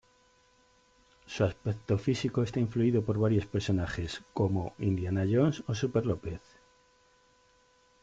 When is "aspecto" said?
1.43-1.95